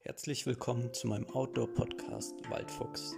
[0.00, 3.16] Herzlich willkommen zu meinem Outdoor-Podcast Waldfuchs.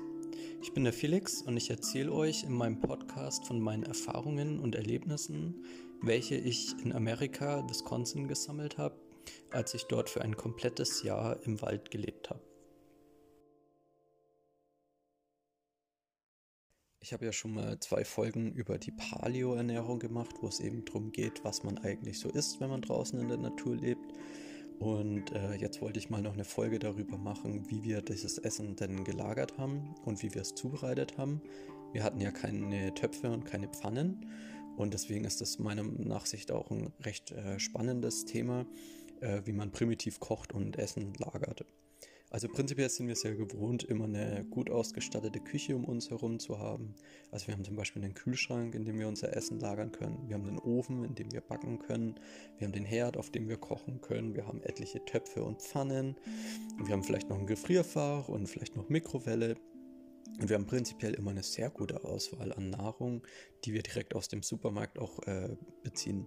[0.62, 4.74] Ich bin der Felix und ich erzähle euch in meinem Podcast von meinen Erfahrungen und
[4.74, 5.66] Erlebnissen,
[6.03, 8.98] welche ich in Amerika, Wisconsin gesammelt habe,
[9.53, 12.43] als ich dort für ein komplettes Jahr im Wald gelebt habe.
[17.02, 21.12] Ich habe ja schon mal zwei Folgen über die Paleo-Ernährung gemacht, wo es eben darum
[21.12, 24.15] geht, was man eigentlich so isst, wenn man draußen in der Natur lebt.
[24.80, 28.77] Und äh, jetzt wollte ich mal noch eine Folge darüber machen, wie wir dieses Essen
[28.77, 31.43] denn gelagert haben und wie wir es zubereitet haben.
[31.93, 34.27] Wir hatten ja keine Töpfe und keine Pfannen
[34.77, 38.65] und deswegen ist das meiner Nachsicht auch ein recht äh, spannendes Thema,
[39.20, 41.67] äh, wie man primitiv kocht und Essen lagert.
[42.30, 46.61] Also prinzipiell sind wir sehr gewohnt, immer eine gut ausgestattete Küche um uns herum zu
[46.61, 46.95] haben.
[47.33, 50.29] Also wir haben zum Beispiel einen Kühlschrank, in dem wir unser Essen lagern können.
[50.29, 52.15] Wir haben den Ofen, in dem wir backen können.
[52.56, 54.37] Wir haben den Herd, auf dem wir kochen können.
[54.37, 56.16] Wir haben etliche Töpfe und Pfannen.
[56.79, 59.56] Und wir haben vielleicht noch ein Gefrierfach und vielleicht noch Mikrowelle.
[60.41, 63.27] Und wir haben prinzipiell immer eine sehr gute Auswahl an Nahrung,
[63.64, 66.27] die wir direkt aus dem Supermarkt auch äh, beziehen.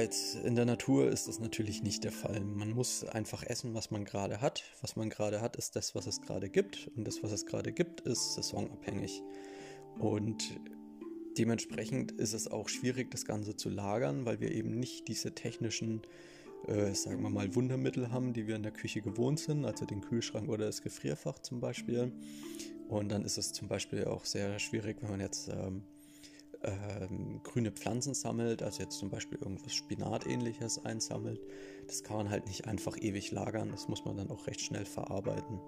[0.00, 2.40] Jetzt in der Natur ist das natürlich nicht der Fall.
[2.40, 4.64] Man muss einfach essen, was man gerade hat.
[4.80, 6.90] Was man gerade hat, ist das, was es gerade gibt.
[6.96, 9.22] Und das, was es gerade gibt, ist saisonabhängig.
[9.96, 10.58] Und
[11.38, 16.02] dementsprechend ist es auch schwierig, das Ganze zu lagern, weil wir eben nicht diese technischen,
[16.66, 20.00] äh, sagen wir mal, Wundermittel haben, die wir in der Küche gewohnt sind, also den
[20.00, 22.10] Kühlschrank oder das Gefrierfach zum Beispiel.
[22.88, 25.84] Und dann ist es zum Beispiel auch sehr schwierig, wenn man jetzt ähm,
[26.64, 31.40] ähm, grüne Pflanzen sammelt, also jetzt zum Beispiel irgendwas Spinatähnliches einsammelt,
[31.86, 34.84] das kann man halt nicht einfach ewig lagern, das muss man dann auch recht schnell
[34.84, 35.60] verarbeiten.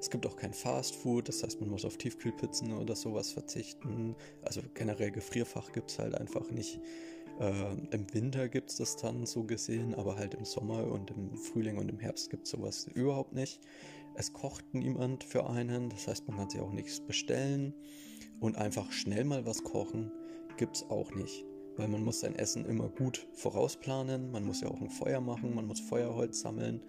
[0.00, 4.14] Es gibt auch kein Fast Food, das heißt, man muss auf Tiefkühlpizzen oder sowas verzichten.
[4.42, 6.78] Also generell Gefrierfach gibt es halt einfach nicht.
[7.40, 11.34] Äh, Im Winter gibt es das dann so gesehen, aber halt im Sommer und im
[11.36, 13.60] Frühling und im Herbst gibt es sowas überhaupt nicht.
[14.14, 17.74] Es kocht niemand für einen, das heißt, man kann sich auch nichts bestellen.
[18.40, 20.10] Und einfach schnell mal was kochen
[20.56, 21.44] gibt es auch nicht.
[21.76, 25.54] Weil man muss sein Essen immer gut vorausplanen, man muss ja auch ein Feuer machen,
[25.54, 26.80] man muss Feuerholz sammeln.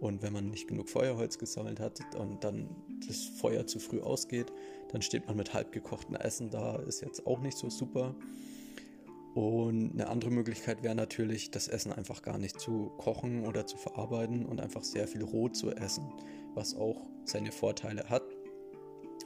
[0.00, 2.68] Und wenn man nicht genug Feuerholz gesammelt hat und dann
[3.06, 4.52] das Feuer zu früh ausgeht,
[4.92, 8.14] dann steht man mit halb gekochtem Essen da, ist jetzt auch nicht so super.
[9.34, 13.76] Und eine andere Möglichkeit wäre natürlich, das Essen einfach gar nicht zu kochen oder zu
[13.76, 16.04] verarbeiten und einfach sehr viel roh zu essen,
[16.54, 18.22] was auch seine Vorteile hat.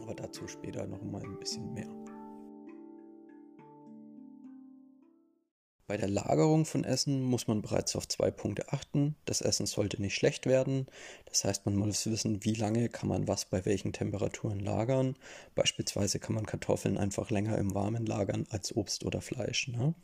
[0.00, 1.88] Aber dazu später noch mal ein bisschen mehr.
[5.88, 9.16] Bei der Lagerung von Essen muss man bereits auf zwei Punkte achten.
[9.24, 10.86] Das Essen sollte nicht schlecht werden.
[11.24, 15.16] Das heißt, man muss wissen, wie lange kann man was bei welchen Temperaturen lagern.
[15.54, 19.68] Beispielsweise kann man Kartoffeln einfach länger im Warmen lagern als Obst oder Fleisch.
[19.68, 19.94] Ne?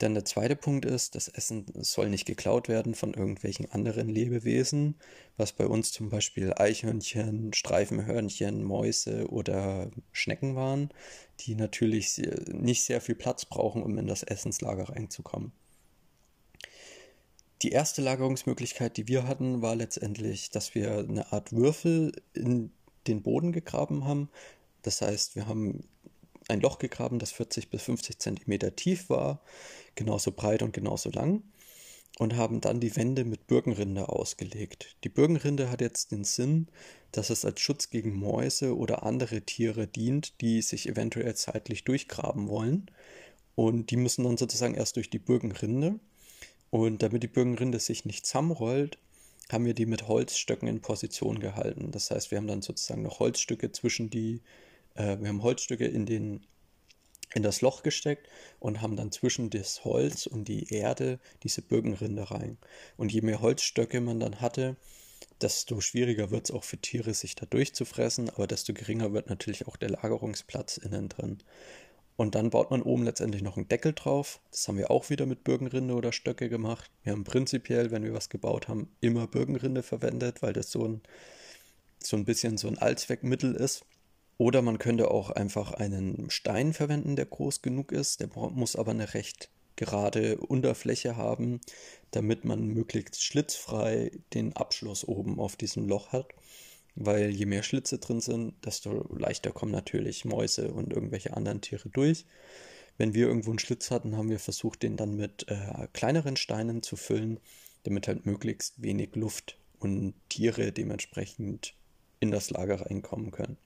[0.00, 4.94] Dann der zweite Punkt ist, das Essen soll nicht geklaut werden von irgendwelchen anderen Lebewesen,
[5.36, 10.88] was bei uns zum Beispiel Eichhörnchen, Streifenhörnchen, Mäuse oder Schnecken waren,
[11.40, 12.16] die natürlich
[12.50, 15.52] nicht sehr viel Platz brauchen, um in das Essenslager reinzukommen.
[17.60, 22.72] Die erste Lagerungsmöglichkeit, die wir hatten, war letztendlich, dass wir eine Art Würfel in
[23.06, 24.30] den Boden gegraben haben.
[24.80, 25.84] Das heißt, wir haben
[26.50, 29.42] ein Loch gegraben, das 40 bis 50 Zentimeter tief war,
[29.94, 31.42] genauso breit und genauso lang
[32.20, 34.94] und haben dann die Wände mit Birkenrinde ausgelegt.
[35.04, 36.68] Die Birkenrinde hat jetzt den Sinn,
[37.12, 42.48] dass es als Schutz gegen Mäuse oder andere Tiere dient, die sich eventuell zeitlich durchgraben
[42.48, 42.90] wollen.
[43.54, 45.98] Und die müssen dann sozusagen erst durch die Birkenrinde.
[46.68, 48.98] Und damit die Birkenrinde sich nicht zusammenrollt,
[49.50, 51.90] haben wir die mit Holzstöcken in Position gehalten.
[51.90, 54.42] Das heißt, wir haben dann sozusagen noch Holzstücke zwischen die
[54.94, 56.46] äh, wir haben Holzstücke in, den,
[57.34, 58.28] in das Loch gesteckt
[58.58, 62.58] und haben dann zwischen das Holz und die Erde diese Birkenrinde rein.
[62.96, 64.76] Und je mehr Holzstöcke man dann hatte,
[65.40, 69.66] desto schwieriger wird es auch für Tiere, sich da durchzufressen, aber desto geringer wird natürlich
[69.66, 71.38] auch der Lagerungsplatz innen drin.
[72.16, 74.40] Und dann baut man oben letztendlich noch einen Deckel drauf.
[74.50, 76.90] Das haben wir auch wieder mit Birkenrinde oder Stöcke gemacht.
[77.02, 81.00] Wir haben prinzipiell, wenn wir was gebaut haben, immer Birkenrinde verwendet, weil das so ein,
[81.98, 83.86] so ein bisschen so ein Allzweckmittel ist.
[84.40, 88.20] Oder man könnte auch einfach einen Stein verwenden, der groß genug ist.
[88.20, 91.60] Der muss aber eine recht gerade Unterfläche haben,
[92.12, 96.28] damit man möglichst schlitzfrei den Abschluss oben auf diesem Loch hat.
[96.94, 101.90] Weil je mehr Schlitze drin sind, desto leichter kommen natürlich Mäuse und irgendwelche anderen Tiere
[101.90, 102.24] durch.
[102.96, 106.82] Wenn wir irgendwo einen Schlitz hatten, haben wir versucht, den dann mit äh, kleineren Steinen
[106.82, 107.40] zu füllen,
[107.82, 111.74] damit halt möglichst wenig Luft und Tiere dementsprechend
[112.20, 113.58] in das Lager reinkommen können.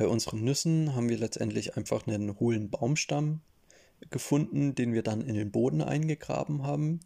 [0.00, 3.42] Bei unseren Nüssen haben wir letztendlich einfach einen hohlen Baumstamm
[4.08, 7.00] gefunden, den wir dann in den Boden eingegraben haben.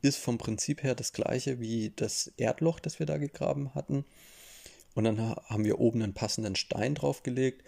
[0.00, 4.04] ist vom Prinzip her das gleiche wie das Erdloch, das wir da gegraben hatten.
[4.94, 7.64] Und dann haben wir oben einen passenden Stein draufgelegt.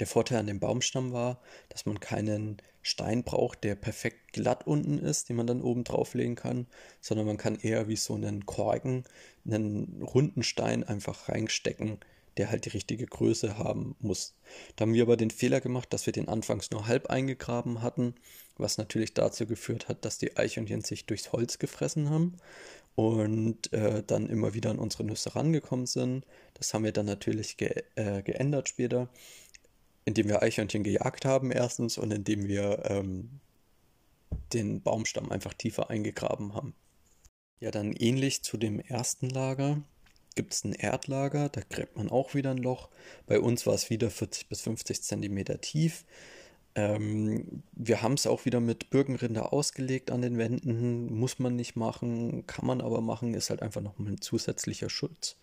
[0.00, 4.98] Der Vorteil an dem Baumstamm war, dass man keinen Stein braucht, der perfekt glatt unten
[4.98, 6.66] ist, den man dann oben drauflegen kann,
[7.00, 9.04] sondern man kann eher wie so einen Korken,
[9.46, 12.00] einen runden Stein einfach reinstecken,
[12.36, 14.34] der halt die richtige Größe haben muss.
[14.76, 18.14] Da haben wir aber den Fehler gemacht, dass wir den anfangs nur halb eingegraben hatten,
[18.56, 22.36] was natürlich dazu geführt hat, dass die Eichhörnchen sich durchs Holz gefressen haben
[22.94, 26.26] und äh, dann immer wieder an unsere Nüsse rangekommen sind.
[26.54, 29.08] Das haben wir dann natürlich ge äh, geändert später,
[30.04, 33.40] indem wir Eichhörnchen gejagt haben erstens und indem wir ähm,
[34.52, 36.74] den Baumstamm einfach tiefer eingegraben haben.
[37.60, 39.82] Ja, dann ähnlich zu dem ersten Lager
[40.34, 42.88] gibt es ein Erdlager, da gräbt man auch wieder ein Loch.
[43.26, 46.04] Bei uns war es wieder 40 bis 50 Zentimeter tief.
[46.74, 51.12] Ähm, wir haben es auch wieder mit Birkenrinder ausgelegt an den Wänden.
[51.14, 55.36] Muss man nicht machen, kann man aber machen, ist halt einfach nochmal ein zusätzlicher Schutz.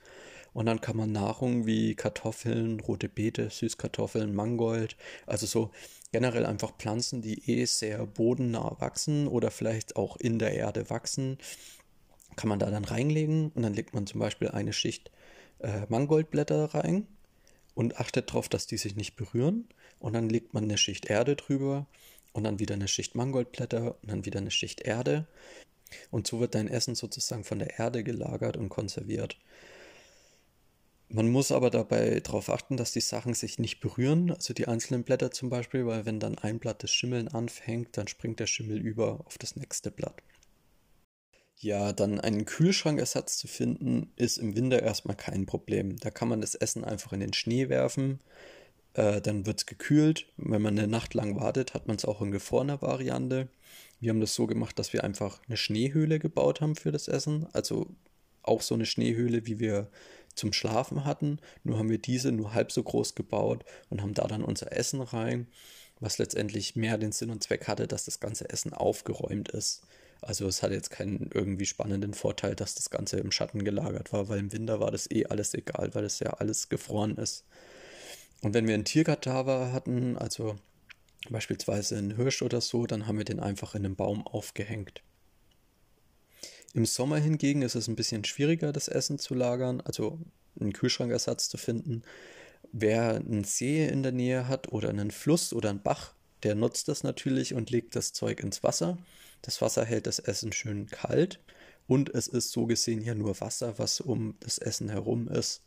[0.54, 4.96] Und dann kann man Nahrung wie Kartoffeln, rote Beete, Süßkartoffeln, Mangold,
[5.28, 5.72] also so
[6.12, 11.38] generell einfach Pflanzen, die eh sehr bodennah wachsen oder vielleicht auch in der Erde wachsen,
[12.40, 15.12] kann man da dann reinlegen und dann legt man zum Beispiel eine Schicht
[15.60, 17.06] äh, Mangoldblätter rein
[17.76, 19.68] und achtet darauf, dass die sich nicht berühren
[20.00, 21.86] und dann legt man eine Schicht Erde drüber
[22.32, 25.28] und dann wieder eine Schicht Mangoldblätter und dann wieder eine Schicht Erde
[26.12, 29.38] und so wird dein Essen sozusagen von der Erde gelagert und konserviert.
[31.10, 35.04] Man muss aber dabei darauf achten, dass die Sachen sich nicht berühren, also die einzelnen
[35.04, 38.80] Blätter zum Beispiel, weil wenn dann ein Blatt des Schimmeln anfängt, dann springt der Schimmel
[38.80, 40.22] über auf das nächste Blatt.
[41.62, 45.98] Ja, dann einen Kühlschrankersatz zu finden, ist im Winter erstmal kein Problem.
[45.98, 48.22] Da kann man das Essen einfach in den Schnee werfen,
[48.94, 50.28] äh, dann wird es gekühlt.
[50.38, 53.50] Wenn man eine Nacht lang wartet, hat man es auch in gefrorener Variante.
[54.00, 57.48] Wir haben das so gemacht, dass wir einfach eine Schneehöhle gebaut haben für das Essen.
[57.54, 57.88] Also
[58.44, 59.90] auch so eine Schneehöhle, wie wir
[60.36, 61.40] zum Schlafen hatten.
[61.64, 65.02] Nur haben wir diese nur halb so groß gebaut und haben da dann unser Essen
[65.02, 65.48] rein,
[66.00, 69.84] was letztendlich mehr den Sinn und Zweck hatte, dass das ganze Essen aufgeräumt ist.
[70.22, 74.28] Also es hat jetzt keinen irgendwie spannenden Vorteil, dass das Ganze im Schatten gelagert war,
[74.30, 77.46] weil im Winter war das eh alles egal, weil es ja alles gefroren ist.
[78.42, 80.56] Und wenn wir einen Tierkadaver hatten, also
[81.30, 85.02] beispielsweise einen Hirsch oder so, dann haben wir den einfach in einem Baum aufgehängt.
[86.74, 90.20] Im Sommer hingegen ist es ein bisschen schwieriger, das Essen zu lagern, also
[90.60, 92.04] einen Kühlschrankersatz zu finden.
[92.72, 96.14] Wer einen See in der Nähe hat oder einen Fluss oder einen Bach,
[96.44, 98.98] der nutzt das natürlich und legt das Zeug ins Wasser.
[99.42, 101.40] Das Wasser hält das Essen schön kalt
[101.88, 105.62] und es ist so gesehen ja nur Wasser, was um das Essen herum ist.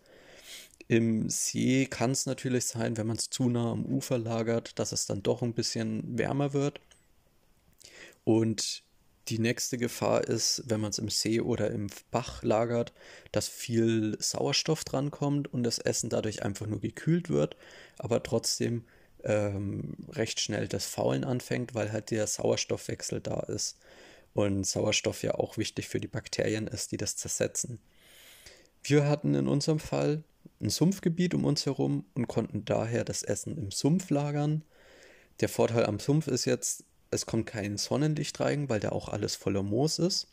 [0.89, 4.93] Im See kann es natürlich sein, wenn man es zu nah am Ufer lagert, dass
[4.93, 6.81] es dann doch ein bisschen wärmer wird.
[8.25, 8.83] Und
[9.29, 12.93] die nächste Gefahr ist, wenn man es im See oder im Bach lagert,
[13.31, 17.57] dass viel Sauerstoff drankommt und das Essen dadurch einfach nur gekühlt wird,
[17.99, 18.85] aber trotzdem
[19.25, 23.79] ähm, recht schnell das Faulen anfängt, weil halt der Sauerstoffwechsel da ist.
[24.35, 27.79] Und Sauerstoff ja auch wichtig für die Bakterien ist, die das zersetzen.
[28.83, 30.25] Wir hatten in unserem Fall
[30.61, 34.65] ein Sumpfgebiet um uns herum und konnten daher das Essen im Sumpf lagern.
[35.41, 39.37] Der Vorteil am Sumpf ist jetzt, es kommt kein Sonnenlicht rein, weil da auch alles
[39.37, 40.29] voller Moos ist.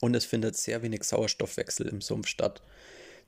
[0.00, 2.62] Und es findet sehr wenig Sauerstoffwechsel im Sumpf statt.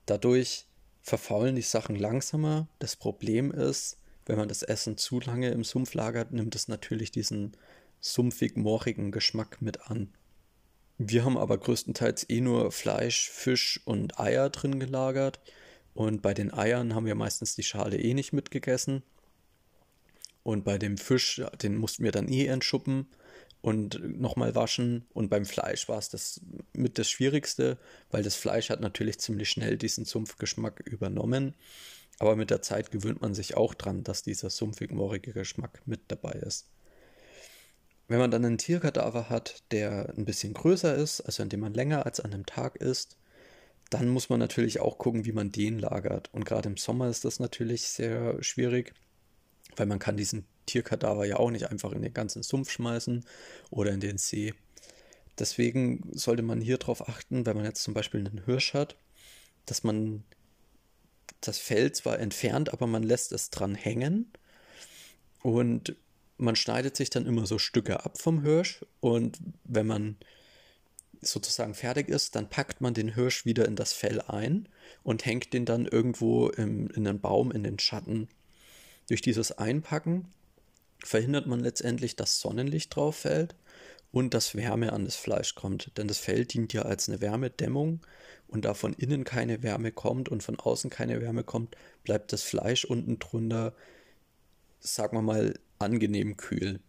[0.07, 0.67] Dadurch
[1.03, 2.69] verfaulen die Sachen langsamer.
[2.81, 3.97] Das Problem ist,
[4.27, 7.57] wenn man das Essen zu lange im Sumpf lagert, nimmt es natürlich diesen
[8.01, 10.13] sumpfig-moorigen Geschmack mit an.
[10.99, 15.41] Wir haben aber größtenteils eh nur Fleisch, Fisch und Eier drin gelagert.
[15.95, 19.03] Und bei den Eiern haben wir meistens die Schale eh nicht mitgegessen.
[20.43, 23.09] Und bei dem Fisch, den mussten wir dann eh entschuppen
[23.63, 25.07] und nochmal waschen.
[25.13, 26.41] Und beim Fleisch war es das
[26.73, 27.79] mit das Schwierigste,
[28.11, 31.55] weil das Fleisch hat natürlich ziemlich schnell diesen Sumpfgeschmack übernommen.
[32.19, 36.33] Aber mit der Zeit gewöhnt man sich auch dran, dass dieser sumpfig-moorige Geschmack mit dabei
[36.33, 36.69] ist.
[38.09, 41.75] Wenn man dann einen Tierkadaver hat, der ein bisschen größer ist, also in dem man
[41.75, 43.17] länger als an einem Tag isst,
[43.91, 46.33] dann muss man natürlich auch gucken, wie man den lagert.
[46.33, 48.95] Und gerade im Sommer ist das natürlich sehr schwierig,
[49.77, 53.25] weil man kann diesen Tierkadaver ja auch nicht einfach in den ganzen Sumpf schmeißen
[53.71, 54.55] oder in den See.
[55.39, 58.97] Deswegen sollte man hier darauf achten, wenn man jetzt zum Beispiel einen Hirsch hat,
[59.67, 60.25] dass man
[61.41, 64.31] das Fell zwar entfernt, aber man lässt es dran hängen.
[65.43, 65.97] Und
[66.39, 68.85] man schneidet sich dann immer so Stücke ab vom Hirsch.
[69.01, 70.17] Und wenn man
[71.21, 74.69] sozusagen fertig ist, dann packt man den Hirsch wieder in das Fell ein
[75.03, 78.29] und hängt den dann irgendwo im, in den Baum, in den Schatten.
[79.09, 80.29] Durch dieses Einpacken
[80.99, 83.55] verhindert man letztendlich, dass Sonnenlicht drauf fällt
[84.17, 85.93] und dass Wärme an das Fleisch kommt.
[85.99, 88.01] Denn das Fell dient ja als eine Wärmedämmung
[88.49, 92.43] und da von innen keine Wärme kommt und von außen keine Wärme kommt, bleibt das
[92.43, 93.75] Fleisch unten drunter,
[94.81, 96.81] sagen wir mal, angenehm kühl.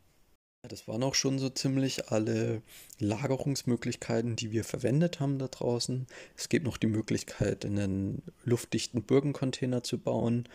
[0.69, 2.61] Das waren auch schon so ziemlich alle
[2.99, 6.07] Lagerungsmöglichkeiten, die wir verwendet haben da draußen.
[6.37, 10.47] Es gibt noch die Möglichkeit, einen luftdichten Bürgencontainer zu bauen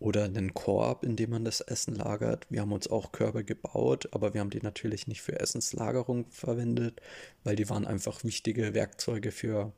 [0.00, 2.46] oder einen Korb, in dem man das Essen lagert.
[2.50, 7.00] Wir haben uns auch Körbe gebaut, aber wir haben die natürlich nicht für Essenslagerung verwendet,
[7.44, 9.72] weil die waren einfach wichtige Werkzeuge für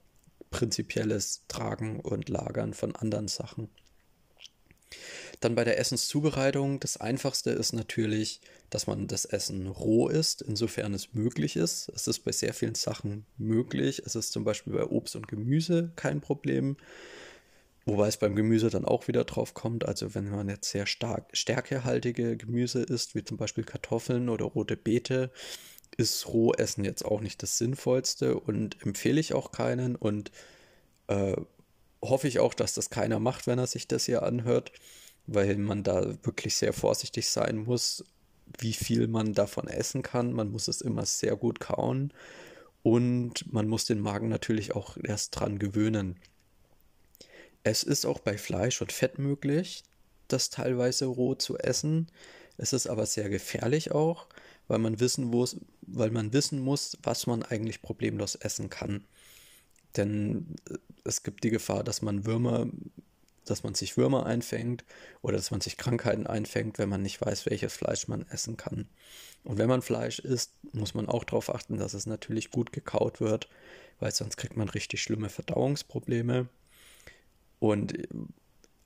[0.51, 3.69] prinzipielles Tragen und Lagern von anderen Sachen.
[5.39, 10.93] Dann bei der Essenszubereitung, das Einfachste ist natürlich, dass man das Essen roh isst, insofern
[10.93, 11.91] es möglich ist.
[11.95, 14.03] Es ist bei sehr vielen Sachen möglich.
[14.05, 16.77] Es ist zum Beispiel bei Obst und Gemüse kein Problem.
[17.91, 19.85] Wobei es beim Gemüse dann auch wieder drauf kommt.
[19.85, 24.77] Also wenn man jetzt sehr stark stärkehaltige Gemüse isst, wie zum Beispiel Kartoffeln oder rote
[24.77, 25.33] Beete,
[25.97, 30.31] ist Rohessen jetzt auch nicht das Sinnvollste und empfehle ich auch keinen und
[31.09, 31.35] äh,
[32.01, 34.71] hoffe ich auch, dass das keiner macht, wenn er sich das hier anhört,
[35.27, 38.05] weil man da wirklich sehr vorsichtig sein muss,
[38.61, 40.33] wie viel man davon essen kann.
[40.33, 42.13] Man muss es immer sehr gut kauen
[42.85, 46.21] und man muss den Magen natürlich auch erst dran gewöhnen.
[47.63, 49.85] Es ist auch bei Fleisch und Fett möglich,
[50.29, 52.09] das teilweise roh zu essen.
[52.57, 54.27] Es ist aber sehr gefährlich auch,
[54.69, 59.05] weil man wissen muss, weil man wissen muss, was man eigentlich problemlos essen kann.
[59.97, 62.67] Denn äh, es gibt die Gefahr, dass man Würmer,
[63.45, 64.85] dass man sich Würmer einfängt
[65.23, 68.89] oder dass man sich Krankheiten einfängt, wenn man nicht weiß, welches Fleisch man essen kann.
[69.43, 73.21] Und wenn man Fleisch isst, muss man auch darauf achten, dass es natürlich gut gekaut
[73.21, 73.49] wird,
[73.99, 76.49] weil sonst kriegt man richtig schlimme Verdauungsprobleme.
[77.61, 77.95] Und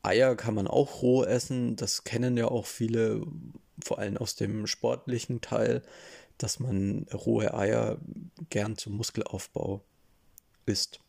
[0.02, 3.22] Eier kann man auch roh essen, das kennen ja auch viele,
[3.82, 5.82] vor allem aus dem sportlichen Teil,
[6.36, 7.98] dass man rohe Eier
[8.50, 9.82] gern zum Muskelaufbau
[10.66, 11.00] isst.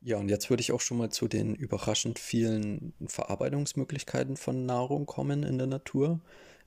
[0.00, 5.04] Ja, und jetzt würde ich auch schon mal zu den überraschend vielen Verarbeitungsmöglichkeiten von Nahrung
[5.04, 6.20] kommen in der Natur.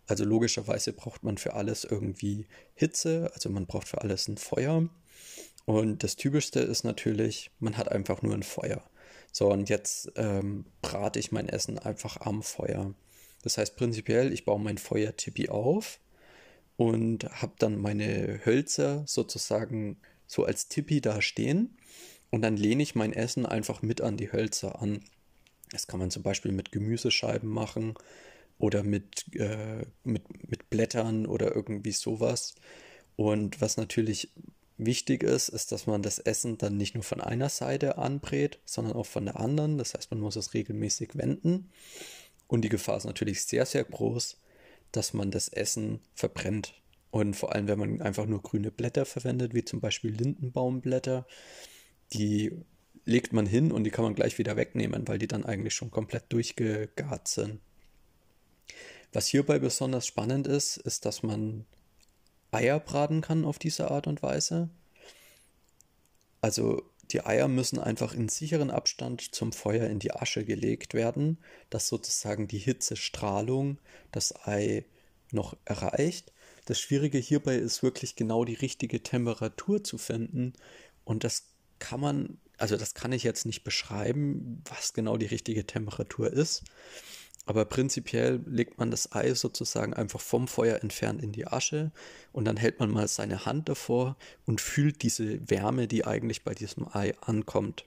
[0.08, 4.90] Also logischerweise braucht man für alles irgendwie Hitze, also man braucht für alles ein Feuer.
[5.66, 8.84] Und das Typischste ist natürlich, man hat einfach nur ein Feuer.
[9.40, 12.94] So, und jetzt ähm, brate ich mein Essen einfach am Feuer.
[13.42, 16.02] Das heißt prinzipiell, ich baue mein Feuertipi auf
[16.76, 19.96] und habe dann meine Hölzer sozusagen
[20.28, 21.78] so als Tippi da stehen
[22.32, 25.06] und dann lehne ich mein Essen einfach mit an die Hölzer an.
[25.72, 27.94] Das kann man zum Beispiel mit Gemüsescheiben machen
[28.58, 32.56] oder mit, äh, mit, mit Blättern oder irgendwie sowas.
[33.16, 34.34] Und was natürlich
[34.80, 38.94] wichtig ist, ist, dass man das Essen dann nicht nur von einer Seite anbrät, sondern
[38.96, 39.78] auch von der anderen.
[39.78, 41.70] Das heißt, man muss es regelmäßig wenden.
[42.48, 44.38] Und die Gefahr ist natürlich sehr, sehr groß,
[44.92, 46.74] dass man das Essen verbrennt.
[47.12, 51.28] Und vor allem, wenn man einfach nur grüne Blätter verwendet, wie zum Beispiel Lindenbaumblätter,
[52.14, 52.52] die
[53.06, 55.92] legt man hin und die kann man gleich wieder wegnehmen, weil die dann eigentlich schon
[55.92, 57.60] komplett durchgegart sind.
[59.12, 61.66] Was hierbei besonders spannend ist, ist, dass man
[62.52, 64.70] Eier braten kann auf diese Art und Weise.
[66.42, 71.40] Also die Eier müssen einfach in sicheren Abstand zum Feuer in die Asche gelegt werden,
[71.70, 73.80] dass sozusagen die Hitzestrahlung
[74.12, 74.86] das Ei
[75.32, 76.32] noch erreicht.
[76.66, 80.54] Das Schwierige hierbei ist wirklich genau die richtige Temperatur zu finden
[81.04, 81.46] und das
[81.80, 86.64] kann man, also das kann ich jetzt nicht beschreiben, was genau die richtige Temperatur ist.
[87.50, 91.92] Aber prinzipiell legt man das Ei sozusagen einfach vom Feuer entfernt in die Asche
[92.32, 96.54] und dann hält man mal seine Hand davor und fühlt diese Wärme, die eigentlich bei
[96.54, 97.86] diesem Ei ankommt.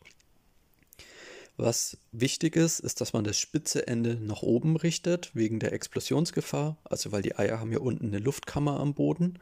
[1.56, 6.76] Was wichtig ist, ist, dass man das spitze Ende nach oben richtet, wegen der Explosionsgefahr.
[6.82, 9.38] Also weil die Eier haben ja unten eine Luftkammer am Boden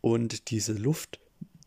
[0.00, 1.20] und diese Luft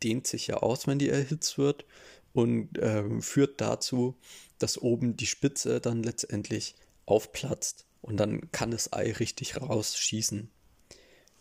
[0.03, 1.85] dehnt sich ja aus, wenn die erhitzt wird
[2.33, 4.17] und äh, führt dazu,
[4.59, 6.75] dass oben die Spitze dann letztendlich
[7.05, 10.49] aufplatzt und dann kann das Ei richtig rausschießen.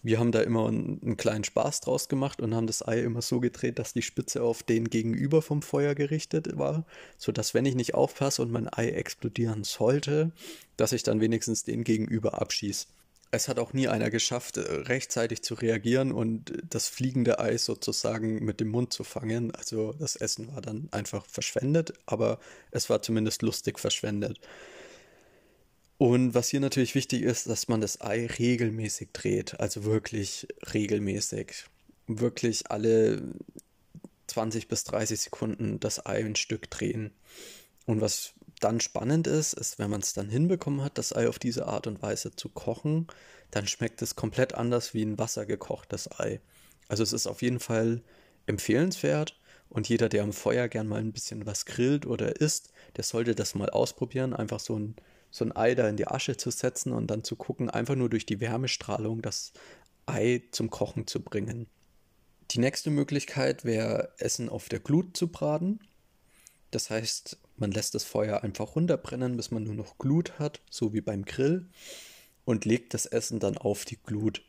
[0.04, 3.22] Wir haben da immer einen, einen, kleinen Spaß draus gemacht und haben das Ei immer
[3.22, 6.84] so gedreht, dass die Spitze auf den Gegenüber vom Feuer gerichtet war,
[7.16, 10.32] sodass wenn ich nicht aufpasse und mein Ei explodieren sollte,
[10.76, 12.86] dass ich dann wenigstens den Gegenüber abschieße.
[13.30, 18.44] Es hat auch nie einer geschafft, äh, rechtzeitig zu reagieren und das fliegende Eis sozusagen
[18.44, 19.52] mit dem Mund zu fangen.
[19.54, 22.38] Also das Essen war dann einfach verschwendet, aber
[22.70, 24.38] es war zumindest lustig verschwendet.
[26.04, 31.64] Und was hier natürlich wichtig ist, dass man das Ei regelmäßig dreht, also wirklich regelmäßig.
[32.06, 33.22] Wirklich alle
[34.26, 37.14] 20 bis 30 Sekunden das Ei ein Stück drehen.
[37.86, 41.38] Und was dann spannend ist, ist, wenn man es dann hinbekommen hat, das Ei auf
[41.38, 43.06] diese Art und Weise zu kochen,
[43.50, 46.42] dann schmeckt es komplett anders wie ein wassergekochtes Ei.
[46.86, 48.02] Also es ist auf jeden Fall
[48.44, 53.04] empfehlenswert und jeder, der am Feuer gern mal ein bisschen was grillt oder isst, der
[53.04, 54.96] sollte das mal ausprobieren, einfach so ein,
[55.34, 58.08] so ein Ei da in die Asche zu setzen und dann zu gucken, einfach nur
[58.08, 59.52] durch die Wärmestrahlung das
[60.06, 61.66] Ei zum Kochen zu bringen.
[62.52, 65.80] Die nächste Möglichkeit wäre, Essen auf der Glut zu braten.
[66.70, 70.92] Das heißt, man lässt das Feuer einfach runterbrennen, bis man nur noch Glut hat, so
[70.92, 71.68] wie beim Grill,
[72.44, 74.40] und legt das Essen dann auf die Glut.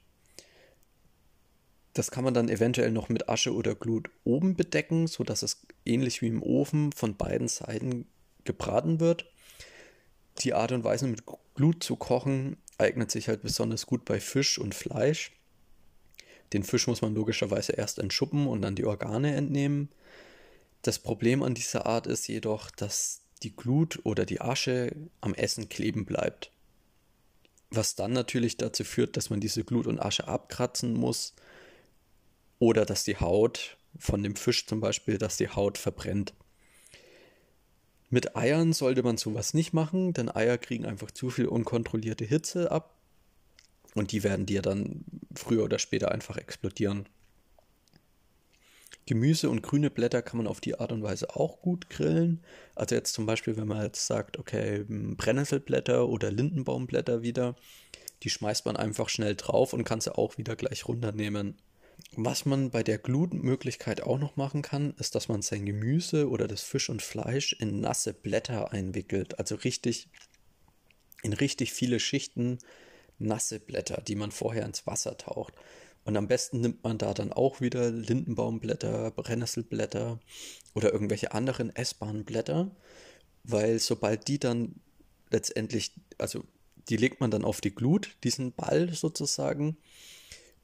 [1.93, 6.21] Das kann man dann eventuell noch mit Asche oder Glut oben bedecken, sodass es ähnlich
[6.21, 8.05] wie im Ofen von beiden Seiten
[8.43, 9.25] gebraten wird.
[10.39, 11.23] Die Art und Weise mit
[11.55, 15.31] Glut zu kochen eignet sich halt besonders gut bei Fisch und Fleisch.
[16.53, 19.89] Den Fisch muss man logischerweise erst entschuppen und dann die Organe entnehmen.
[20.81, 25.69] Das Problem an dieser Art ist jedoch, dass die Glut oder die Asche am Essen
[25.69, 26.51] kleben bleibt.
[27.71, 31.33] Was dann natürlich dazu führt, dass man diese Glut und Asche abkratzen muss
[32.59, 36.33] oder dass die Haut von dem Fisch zum Beispiel, dass die Haut verbrennt.
[38.09, 42.71] Mit Eiern sollte man sowas nicht machen, denn Eier kriegen einfach zu viel unkontrollierte Hitze
[42.71, 42.93] ab
[43.95, 47.07] und die werden dir dann früher oder später einfach explodieren.
[49.07, 52.43] Gemüse und grüne Blätter kann man auf die Art und Weise auch gut grillen.
[52.73, 57.55] Also jetzt zum Beispiel, wenn man jetzt sagt, okay, Brennnesselblätter oder Lindenbaumblätter wieder,
[58.23, 61.55] die schmeißt man einfach schnell drauf und kann sie auch wieder gleich runternehmen.
[62.17, 66.47] Was man bei der Glutmöglichkeit auch noch machen kann, ist, dass man sein Gemüse oder
[66.47, 69.39] das Fisch und Fleisch in nasse Blätter einwickelt.
[69.39, 70.09] Also richtig
[71.23, 72.59] in richtig viele Schichten
[73.17, 75.53] nasse Blätter, die man vorher ins Wasser taucht.
[76.03, 80.19] Und am besten nimmt man da dann auch wieder Lindenbaumblätter, Brennnesselblätter
[80.75, 82.69] oder irgendwelche anderen essbaren Blätter,
[83.43, 84.75] weil sobald die dann
[85.31, 86.43] letztendlich, also
[86.89, 89.77] die legt man dann auf die Glut, diesen Ball sozusagen,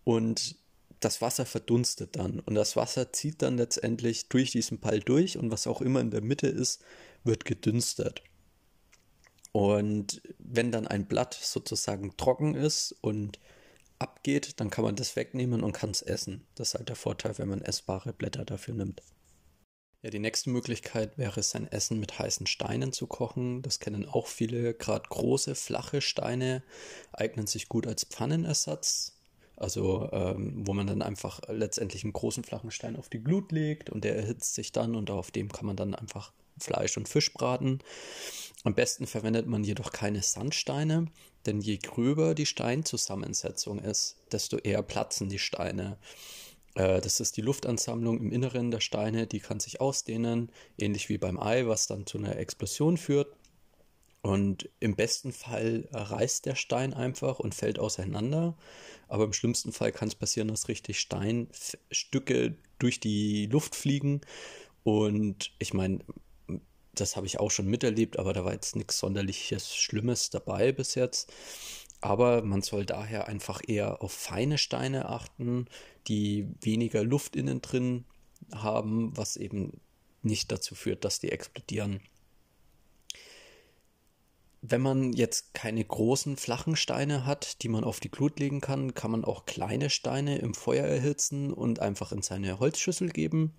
[0.04, 0.56] und
[1.02, 5.52] das Wasser verdunstet dann und das Wasser zieht dann letztendlich durch diesen Ball durch und
[5.52, 6.84] was auch immer in der Mitte ist,
[7.24, 8.24] wird gedünstet.
[9.52, 13.40] Und wenn dann ein Blatt sozusagen trocken ist und
[14.00, 16.48] abgeht, dann kann man das wegnehmen und kann es essen.
[16.56, 19.02] Das ist halt der Vorteil, wenn man essbare Blätter dafür nimmt.
[20.04, 23.62] Ja, die nächste Möglichkeit wäre sein Essen mit heißen Steinen zu kochen.
[23.62, 24.74] Das kennen auch viele.
[24.74, 26.64] Gerade große, flache Steine
[27.12, 29.21] eignen sich gut als Pfannenersatz.
[29.62, 33.92] Also ähm, wo man dann einfach letztendlich einen großen flachen Stein auf die Glut legt
[33.92, 37.32] und der erhitzt sich dann und auf dem kann man dann einfach Fleisch und Fisch
[37.32, 37.78] braten.
[38.64, 41.06] Am besten verwendet man jedoch keine Sandsteine,
[41.46, 46.00] denn je gröber die Steinzusammensetzung ist, desto eher platzen die Steine.
[46.74, 51.20] Äh, das ist die Luftansammlung im Inneren der Steine, die kann sich ausdehnen, ähnlich wie
[51.20, 53.28] beim Ei, was dann zu einer Explosion führt.
[54.22, 58.56] Und im besten Fall reißt der Stein einfach und fällt auseinander.
[59.08, 64.22] Aber im schlimmsten Fall kann es passieren, dass richtig Steinstücke durch die Luft fliegen.
[64.84, 66.00] Und ich meine,
[66.94, 70.96] das habe ich auch schon miterlebt, aber da war jetzt nichts sonderliches Schlimmes dabei bis
[70.96, 71.32] jetzt.
[72.02, 75.66] Aber man soll daher einfach eher auf feine Steine achten,
[76.08, 78.06] die weniger Luft innen drin
[78.54, 79.80] haben, was eben
[80.24, 82.02] nicht dazu führt, dass die explodieren.
[84.64, 88.94] Wenn man jetzt keine großen flachen Steine hat, die man auf die Glut legen kann,
[88.94, 93.56] kann man auch kleine Steine im Feuer erhitzen und einfach in seine Holzschüssel geben.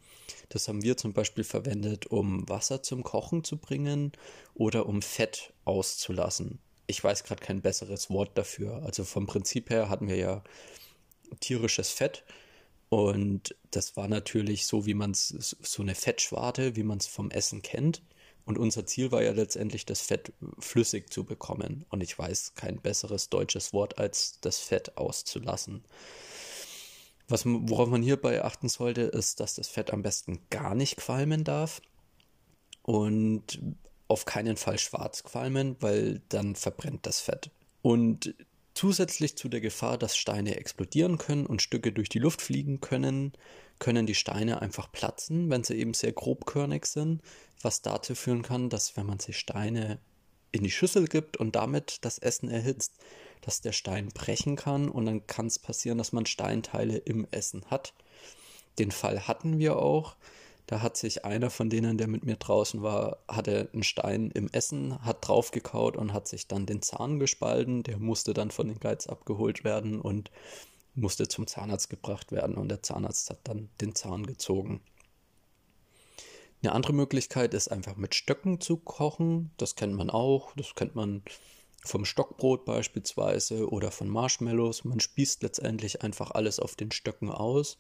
[0.49, 4.13] Das haben wir zum Beispiel verwendet, um Wasser zum Kochen zu bringen
[4.55, 6.61] oder um Fett auszulassen.
[6.87, 8.83] Ich weiß gerade kein besseres Wort dafür.
[8.85, 10.45] Also vom Prinzip her hatten wir ja
[11.41, 12.23] tierisches Fett
[12.93, 17.31] und das war natürlich so, wie man es, so eine Fettschwarte, wie man es vom
[17.31, 18.03] Essen kennt.
[18.45, 21.85] Und unser Ziel war ja letztendlich, das Fett flüssig zu bekommen.
[21.91, 25.85] Und ich weiß kein besseres deutsches Wort, als das Fett auszulassen.
[27.29, 31.45] Was, worauf man hierbei achten sollte, ist, dass das Fett am besten gar nicht qualmen
[31.45, 31.81] darf.
[32.83, 33.61] Und
[34.09, 37.51] auf keinen Fall schwarz qualmen, weil dann verbrennt das Fett.
[37.81, 38.35] Und
[38.75, 43.33] zusätzlich zu der Gefahr, dass Steine explodieren können und Stücke durch die Luft fliegen können,
[43.83, 47.21] können die Steine einfach platzen, wenn sie eben sehr grobkörnig sind,
[47.63, 49.99] was dazu führen kann, dass wenn man sich Steine
[50.53, 52.95] in die Schüssel gibt und damit das Essen erhitzt,
[53.41, 57.65] dass der Stein brechen kann und dann kann es passieren, dass man Steinteile im Essen
[57.73, 57.93] hat.
[58.79, 60.15] Den Fall hatten wir auch.
[60.67, 64.49] Da hat sich einer von denen, der mit mir draußen war, hatte einen Stein im
[64.53, 67.83] Essen, hat draufgekaut und hat sich dann den Zahn gespalten.
[67.83, 70.31] Der musste dann von den Geiz abgeholt werden und
[70.95, 74.83] musste zum Zahnarzt gebracht werden und der Zahnarzt hat dann den Zahn gezogen.
[76.63, 79.51] Eine andere Möglichkeit ist einfach mit Stöcken zu kochen.
[79.57, 80.55] Das kennt man auch.
[80.55, 81.23] Das kennt man
[81.85, 84.85] vom Stockbrot beispielsweise oder von Marshmallows.
[84.85, 87.79] Man spießt letztendlich einfach alles auf den Stöcken aus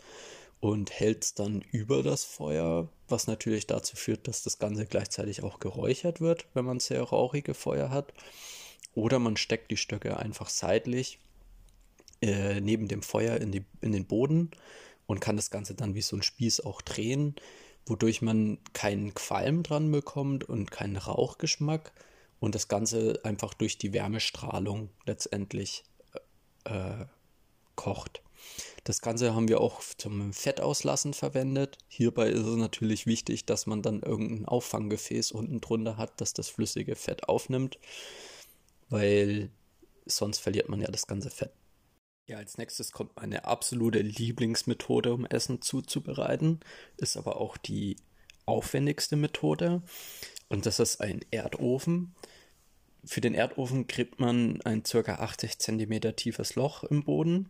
[0.59, 5.44] und hält es dann über das Feuer, was natürlich dazu führt, dass das Ganze gleichzeitig
[5.44, 8.12] auch geräuchert wird, wenn man sehr rauchige Feuer hat.
[8.94, 11.20] Oder man steckt die Stöcke einfach seitlich
[12.23, 14.51] äh, neben dem Feuer in, die, in den Boden
[15.07, 17.35] und kann das Ganze dann wie so ein Spieß auch drehen,
[17.87, 21.93] wodurch man keinen Qualm dran bekommt und keinen Rauchgeschmack
[22.41, 25.85] und das Ganze einfach durch die Wärmestrahlung letztendlich
[26.65, 27.05] äh,
[27.75, 28.23] kocht.
[28.85, 31.79] Das Ganze haben wir auch zum Fettauslassen verwendet.
[31.89, 36.49] Hierbei ist es natürlich wichtig, dass man dann irgendein Auffanggefäß unten drunter hat, das das
[36.49, 37.79] flüssige Fett aufnimmt,
[38.89, 39.51] weil
[40.07, 41.53] sonst verliert man ja das ganze Fett.
[42.27, 46.61] Ja, als nächstes kommt meine absolute Lieblingsmethode, um Essen zuzubereiten,
[46.97, 47.97] ist aber auch die
[48.47, 49.83] aufwendigste Methode
[50.49, 52.15] und das ist ein Erdofen.
[53.05, 55.01] Für den Erdofen gräbt man ein ca.
[55.01, 57.49] 80 cm tiefes Loch im Boden.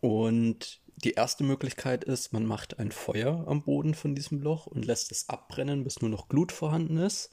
[0.00, 4.84] Und die erste Möglichkeit ist, man macht ein Feuer am Boden von diesem Loch und
[4.84, 7.30] lässt es abbrennen, bis nur noch Glut vorhanden ist.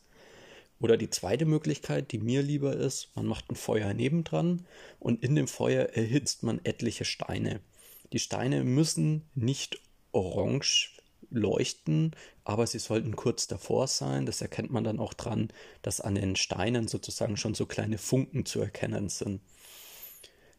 [0.79, 4.65] Oder die zweite Möglichkeit, die mir lieber ist, man macht ein Feuer nebendran
[4.99, 7.61] und in dem Feuer erhitzt man etliche Steine.
[8.11, 9.79] Die Steine müssen nicht
[10.11, 10.91] orange
[11.29, 14.25] leuchten, aber sie sollten kurz davor sein.
[14.25, 15.49] Das erkennt man dann auch dran,
[15.81, 19.41] dass an den Steinen sozusagen schon so kleine Funken zu erkennen sind.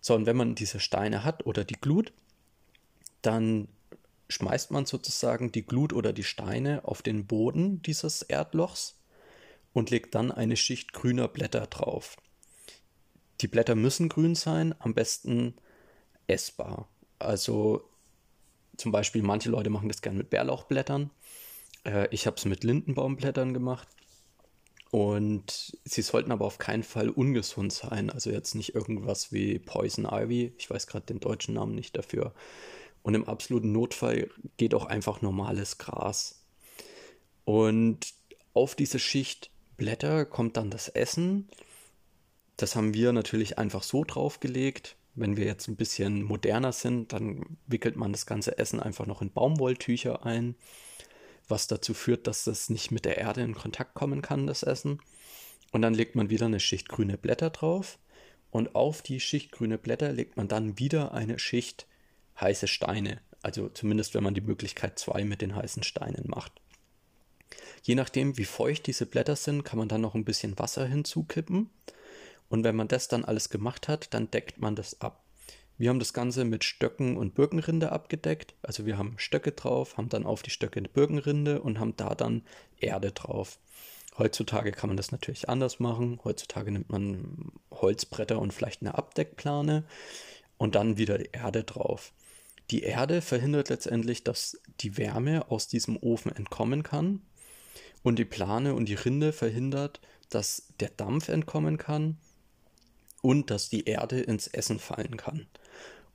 [0.00, 2.12] So, und wenn man diese Steine hat oder die Glut,
[3.22, 3.68] dann
[4.29, 8.95] schmeißt man sozusagen die Glut oder die Steine auf den Boden dieses Erdlochs
[9.77, 12.17] und legt dann eine Schicht grüner Blätter drauf.
[13.43, 15.55] Die Blätter müssen grün sein, am besten
[16.29, 16.89] essbar.
[17.19, 17.87] Also
[18.79, 21.11] zum Beispiel, manche Leute machen das gerne mit Bärlauchblättern.
[21.85, 23.87] Äh, ich habe es mit Lindenbaumblättern gemacht.
[24.93, 28.09] Und sie sollten aber auf keinen Fall ungesund sein.
[28.09, 30.55] Also jetzt nicht irgendwas wie Poison Ivy.
[30.57, 32.33] Ich weiß gerade den deutschen Namen nicht dafür.
[33.03, 36.47] Und im absoluten Notfall geht auch einfach normales Gras.
[37.45, 38.15] Und
[38.55, 41.49] auf diese Schicht Blätter kommt dann das Essen.
[42.57, 44.97] Das haben wir natürlich einfach so draufgelegt.
[45.15, 49.23] Wenn wir jetzt ein bisschen moderner sind, dann wickelt man das ganze Essen einfach noch
[49.23, 50.55] in Baumwolltücher ein,
[51.49, 55.01] was dazu führt, dass das nicht mit der Erde in Kontakt kommen kann, das Essen.
[55.73, 57.99] Und dann legt man wieder eine Schicht grüne Blätter drauf
[58.51, 61.87] und auf die Schicht grüne Blätter legt man dann wieder eine Schicht
[62.41, 63.21] heiße Steine.
[63.43, 66.53] Also zumindest, wenn man die Möglichkeit zwei mit den heißen Steinen macht.
[67.87, 71.70] Je nachdem, wie feucht diese Blätter sind, kann man dann noch ein bisschen Wasser hinzukippen
[72.49, 75.22] und wenn man das dann alles gemacht hat, dann deckt man das ab.
[75.79, 78.55] Wir haben das Ganze mit Stöcken und Birkenrinde abgedeckt.
[78.61, 82.16] Also wir haben Stöcke drauf, haben dann auf die Stöcke eine Birkenrinde und haben da
[82.16, 82.42] dann
[82.81, 83.61] Erde drauf.
[84.18, 86.18] Heutzutage kann man das natürlich anders machen.
[86.25, 89.85] Heutzutage nimmt man Holzbretter und vielleicht eine Abdeckplane
[90.59, 92.11] und dann wieder Erde drauf.
[92.72, 97.20] Die Erde verhindert letztendlich, dass die Wärme aus diesem Ofen entkommen kann.
[98.07, 102.19] Und die Plane und die Rinde verhindert, dass der Dampf entkommen kann
[103.21, 105.49] und dass die Erde ins Essen fallen kann.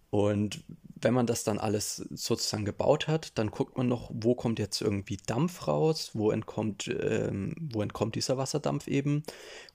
[0.09, 0.63] Und
[0.95, 4.79] wenn man das dann alles sozusagen gebaut hat, dann guckt man noch, wo kommt jetzt
[4.79, 9.23] irgendwie Dampf raus, wo entkommt, ähm, wo entkommt dieser Wasserdampf eben.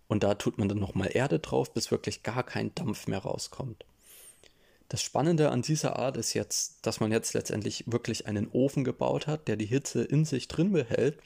[0.09, 3.85] Und da tut man dann nochmal Erde drauf, bis wirklich gar kein Dampf mehr rauskommt.
[4.89, 9.27] Das Spannende an dieser Art ist jetzt, dass man jetzt letztendlich wirklich einen Ofen gebaut
[9.27, 11.19] hat, der die Hitze in sich drin behält.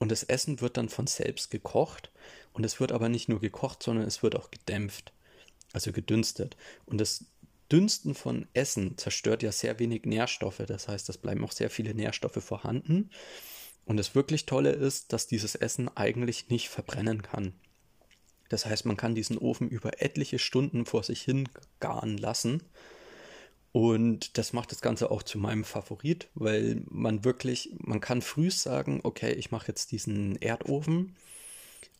[0.00, 2.10] Und das Essen wird dann von selbst gekocht.
[2.52, 5.12] Und es wird aber nicht nur gekocht, sondern es wird auch gedämpft
[5.72, 6.56] also gedünstet.
[6.86, 7.24] Und das
[7.70, 10.62] Dünsten von Essen zerstört ja sehr wenig Nährstoffe.
[10.66, 13.10] Das heißt, es bleiben auch sehr viele Nährstoffe vorhanden.
[13.84, 17.52] Und das wirklich Tolle ist, dass dieses Essen eigentlich nicht verbrennen kann.
[18.48, 22.62] Das heißt, man kann diesen Ofen über etliche Stunden vor sich hin garen lassen.
[23.72, 28.50] Und das macht das Ganze auch zu meinem Favorit, weil man wirklich, man kann früh
[28.50, 31.14] sagen, okay, ich mache jetzt diesen Erdofen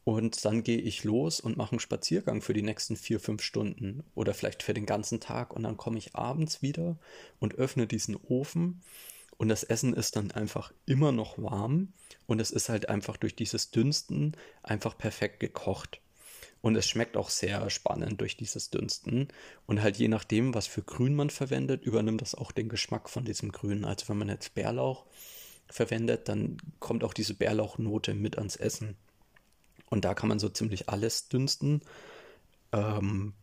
[0.05, 4.03] und dann gehe ich los und mache einen Spaziergang für die nächsten vier, fünf Stunden
[4.15, 5.55] oder vielleicht für den ganzen Tag.
[5.55, 6.97] Und dann komme ich abends wieder
[7.39, 8.83] und öffne diesen Ofen.
[9.37, 11.93] Und das Essen ist dann einfach immer noch warm.
[12.27, 16.01] Und es ist halt einfach durch dieses Dünsten einfach perfekt gekocht.
[16.63, 19.29] Und es schmeckt auch sehr spannend durch dieses Dünsten.
[19.67, 23.25] Und halt je nachdem, was für Grün man verwendet, übernimmt das auch den Geschmack von
[23.25, 23.85] diesem Grün.
[23.85, 25.07] Also wenn man jetzt Bärlauch
[25.69, 28.97] verwendet, dann kommt auch diese Bärlauchnote mit ans Essen.
[29.89, 31.81] Und da kann man so ziemlich alles dünsten.
[32.73, 33.35] Ähm,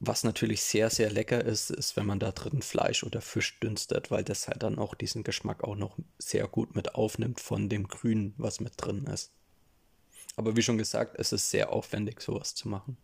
[0.00, 4.10] was natürlich sehr, sehr lecker ist, ist, wenn man da drin Fleisch oder Fisch dünstet,
[4.10, 7.86] weil das halt dann auch diesen Geschmack auch noch sehr gut mit aufnimmt von dem
[7.86, 9.32] Grün, was mit drin ist.
[10.36, 12.96] Aber wie schon gesagt, es ist sehr aufwendig, sowas zu machen.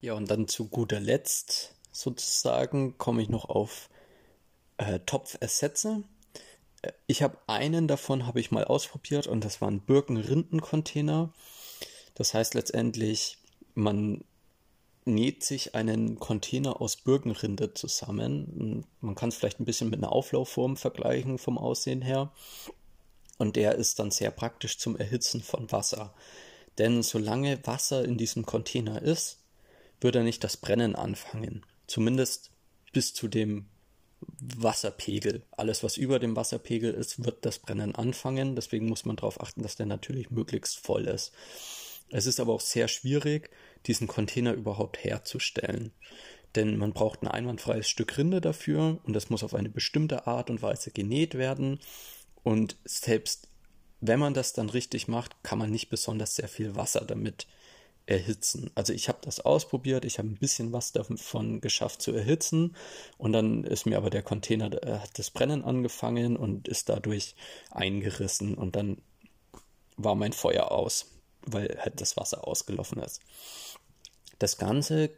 [0.00, 3.88] Ja, und dann zu guter Letzt sozusagen komme ich noch auf
[4.76, 6.02] äh, Topfersätze.
[6.82, 11.32] Äh, ich habe einen davon habe ich mal ausprobiert und das war ein Birkenrindencontainer.
[12.14, 13.38] Das heißt letztendlich,
[13.74, 14.24] man
[15.04, 18.86] näht sich einen Container aus Birkenrinde zusammen.
[19.00, 22.32] Man kann es vielleicht ein bisschen mit einer Auflaufform vergleichen vom Aussehen her.
[23.38, 26.14] Und der ist dann sehr praktisch zum Erhitzen von Wasser.
[26.78, 29.38] Denn solange Wasser in diesem Container ist,
[30.00, 31.64] wird er nicht das Brennen anfangen.
[31.86, 32.50] Zumindest
[32.92, 33.66] bis zu dem
[34.38, 35.42] Wasserpegel.
[35.52, 38.56] Alles, was über dem Wasserpegel ist, wird das Brennen anfangen.
[38.56, 41.32] Deswegen muss man darauf achten, dass der natürlich möglichst voll ist.
[42.10, 43.50] Es ist aber auch sehr schwierig,
[43.86, 45.92] diesen Container überhaupt herzustellen.
[46.54, 50.50] Denn man braucht ein einwandfreies Stück Rinde dafür und das muss auf eine bestimmte Art
[50.50, 51.80] und Weise genäht werden.
[52.42, 53.48] Und selbst
[54.06, 57.46] wenn man das dann richtig macht, kann man nicht besonders sehr viel Wasser damit
[58.06, 58.70] erhitzen.
[58.74, 62.76] Also ich habe das ausprobiert, ich habe ein bisschen was davon geschafft zu erhitzen
[63.16, 67.34] und dann ist mir aber der Container, äh, hat das Brennen angefangen und ist dadurch
[67.70, 68.98] eingerissen und dann
[69.96, 71.06] war mein Feuer aus,
[71.46, 73.22] weil halt das Wasser ausgelaufen ist.
[74.38, 75.10] Das Ganze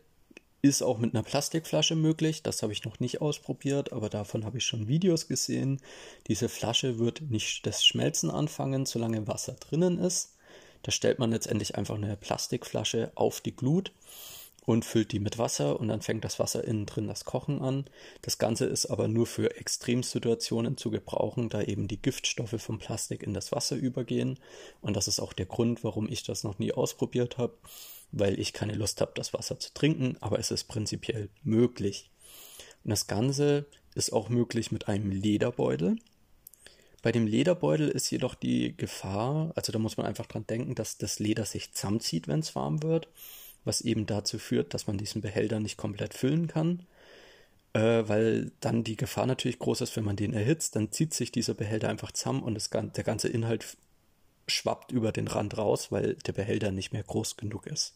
[0.66, 2.42] ist auch mit einer Plastikflasche möglich.
[2.42, 5.81] Das habe ich noch nicht ausprobiert, aber davon habe ich schon Videos gesehen.
[6.29, 10.35] Diese Flasche wird nicht das Schmelzen anfangen, solange Wasser drinnen ist.
[10.83, 13.92] Da stellt man letztendlich einfach eine Plastikflasche auf die Glut
[14.66, 17.85] und füllt die mit Wasser und dann fängt das Wasser innen drin das Kochen an.
[18.22, 23.22] Das Ganze ist aber nur für Extremsituationen zu gebrauchen, da eben die Giftstoffe vom Plastik
[23.22, 24.38] in das Wasser übergehen.
[24.81, 27.55] Und das ist auch der Grund, warum ich das noch nie ausprobiert habe
[28.12, 32.10] weil ich keine Lust habe, das Wasser zu trinken, aber es ist prinzipiell möglich.
[32.84, 35.96] Und das Ganze ist auch möglich mit einem Lederbeutel.
[37.02, 40.98] Bei dem Lederbeutel ist jedoch die Gefahr, also da muss man einfach dran denken, dass
[40.98, 43.08] das Leder sich zusammenzieht, wenn es warm wird,
[43.64, 46.86] was eben dazu führt, dass man diesen Behälter nicht komplett füllen kann,
[47.74, 51.30] äh, weil dann die Gefahr natürlich groß ist, wenn man den erhitzt, dann zieht sich
[51.30, 53.76] dieser Behälter einfach zusammen und das, der ganze Inhalt
[54.46, 57.94] schwappt über den Rand raus, weil der Behälter nicht mehr groß genug ist.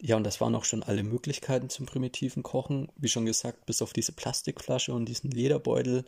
[0.00, 2.88] Ja, und das waren auch schon alle Möglichkeiten zum primitiven Kochen.
[2.96, 6.04] Wie schon gesagt, bis auf diese Plastikflasche und diesen Lederbeutel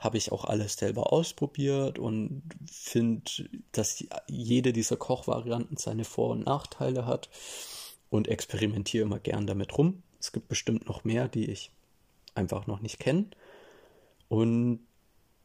[0.00, 3.30] habe ich auch alles selber ausprobiert und finde,
[3.70, 7.28] dass jede dieser Kochvarianten seine Vor- und Nachteile hat
[8.10, 10.02] und experimentiere immer gern damit rum.
[10.18, 11.70] Es gibt bestimmt noch mehr, die ich
[12.34, 13.26] einfach noch nicht kenne.
[14.28, 14.80] Und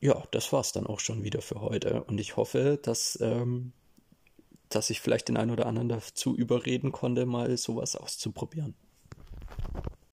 [0.04, 2.04] ja, das war es dann auch schon wieder für heute.
[2.04, 3.72] Und ich hoffe, dass, ähm,
[4.68, 8.76] dass ich vielleicht den einen oder anderen dazu überreden konnte, mal sowas auszuprobieren.